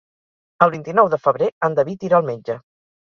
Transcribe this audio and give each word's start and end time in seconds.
El 0.65 0.71
vint-i-nou 0.75 1.11
de 1.15 1.19
febrer 1.27 1.49
en 1.69 1.77
David 1.81 2.07
irà 2.11 2.21
al 2.23 2.27
metge. 2.31 2.57